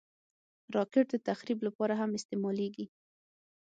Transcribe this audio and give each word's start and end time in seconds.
راکټ 0.75 1.05
د 1.11 1.15
تخریب 1.29 1.59
لپاره 1.67 1.93
هم 2.01 2.11
استعمالېږي 2.19 2.85